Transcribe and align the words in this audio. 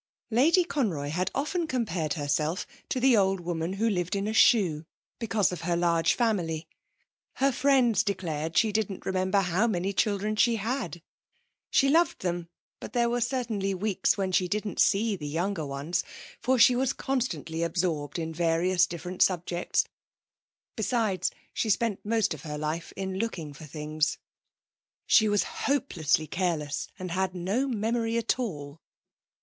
Lady 0.31 0.63
Conroy 0.63 1.09
had 1.09 1.29
often 1.35 1.67
compared 1.67 2.13
herself 2.13 2.65
to 2.89 2.99
the 2.99 3.15
old 3.15 3.39
woman 3.39 3.73
who 3.73 3.87
lived 3.87 4.15
in 4.15 4.27
a 4.27 4.33
shoe, 4.33 4.83
because 5.19 5.51
of 5.51 5.61
her 5.61 5.77
large 5.77 6.15
family. 6.15 6.67
Her 7.33 7.51
friends 7.51 8.01
declared 8.03 8.57
she 8.57 8.71
didn't 8.71 9.05
remember 9.05 9.41
how 9.41 9.67
many 9.67 9.93
children 9.93 10.35
she 10.35 10.55
had. 10.55 11.03
She 11.69 11.87
loved 11.87 12.21
them, 12.23 12.47
but 12.79 12.93
there 12.93 13.11
were 13.11 13.21
certainly 13.21 13.75
weeks 13.75 14.17
when 14.17 14.31
she 14.31 14.47
didn't 14.47 14.79
see 14.79 15.15
the 15.15 15.27
younger 15.27 15.67
ones, 15.67 16.03
for 16.41 16.57
she 16.57 16.75
was 16.75 16.93
constantly 16.93 17.61
absorbed 17.61 18.17
in 18.17 18.33
various 18.33 18.87
different 18.87 19.21
subjects. 19.21 19.85
Besides, 20.75 21.29
she 21.53 21.69
spent 21.69 22.03
most 22.03 22.33
of 22.33 22.41
her 22.41 22.57
life 22.57 22.91
in 22.95 23.19
looking 23.19 23.53
for 23.53 23.65
things. 23.65 24.17
She 25.05 25.29
was 25.29 25.43
hopelessly 25.43 26.25
careless 26.25 26.87
and 26.97 27.11
had 27.11 27.35
no 27.35 27.67
memory 27.67 28.17
at 28.17 28.39
all. 28.39 28.81